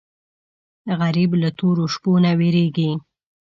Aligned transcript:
غریب 0.99 1.31
له 1.41 1.49
تورو 1.59 1.85
شپو 1.93 2.11
نه 2.23 2.31
وېرېږي 2.39 2.91